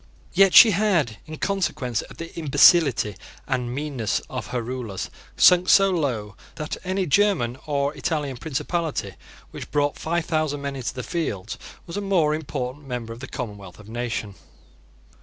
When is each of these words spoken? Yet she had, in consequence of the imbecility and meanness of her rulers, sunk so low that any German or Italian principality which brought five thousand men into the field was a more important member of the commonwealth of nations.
Yet 0.33 0.55
she 0.55 0.71
had, 0.71 1.17
in 1.27 1.37
consequence 1.37 2.01
of 2.01 2.17
the 2.17 2.35
imbecility 2.35 3.15
and 3.47 3.71
meanness 3.71 4.19
of 4.31 4.47
her 4.47 4.63
rulers, 4.63 5.11
sunk 5.37 5.69
so 5.69 5.91
low 5.91 6.35
that 6.55 6.75
any 6.83 7.05
German 7.05 7.55
or 7.67 7.93
Italian 7.93 8.37
principality 8.37 9.13
which 9.51 9.69
brought 9.69 9.99
five 9.99 10.25
thousand 10.25 10.63
men 10.63 10.75
into 10.75 10.95
the 10.95 11.03
field 11.03 11.55
was 11.85 11.97
a 11.97 12.01
more 12.01 12.33
important 12.33 12.87
member 12.87 13.13
of 13.13 13.19
the 13.19 13.27
commonwealth 13.27 13.77
of 13.77 13.87
nations. 13.87 14.37